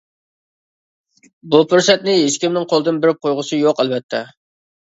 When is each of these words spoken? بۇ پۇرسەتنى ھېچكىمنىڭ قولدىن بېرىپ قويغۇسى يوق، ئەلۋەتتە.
بۇ 1.51 1.59
پۇرسەتنى 1.75 2.17
ھېچكىمنىڭ 2.23 2.67
قولدىن 2.73 2.99
بېرىپ 3.07 3.23
قويغۇسى 3.29 3.63
يوق، 3.63 3.87
ئەلۋەتتە. 3.87 4.27